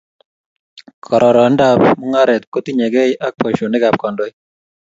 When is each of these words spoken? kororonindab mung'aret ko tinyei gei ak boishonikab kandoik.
kororonindab 1.05 1.79
mung'aret 1.99 2.43
ko 2.51 2.57
tinyei 2.65 2.93
gei 2.93 3.11
ak 3.25 3.33
boishonikab 3.39 3.95
kandoik. 4.01 4.35